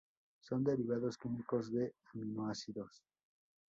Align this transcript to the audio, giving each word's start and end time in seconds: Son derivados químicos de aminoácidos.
Son 0.41 0.63
derivados 0.63 1.15
químicos 1.15 1.71
de 1.71 1.93
aminoácidos. 2.11 3.03